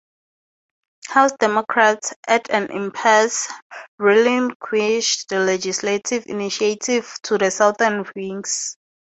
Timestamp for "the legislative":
5.29-6.25